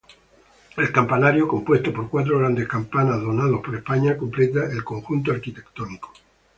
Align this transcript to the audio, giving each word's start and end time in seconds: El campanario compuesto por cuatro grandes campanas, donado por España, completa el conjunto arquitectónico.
El 0.77 0.91
campanario 0.91 1.47
compuesto 1.47 1.93
por 1.93 2.09
cuatro 2.09 2.39
grandes 2.39 2.67
campanas, 2.67 3.21
donado 3.21 3.61
por 3.61 3.75
España, 3.75 4.17
completa 4.17 4.65
el 4.71 4.83
conjunto 4.83 5.31
arquitectónico. 5.31 6.11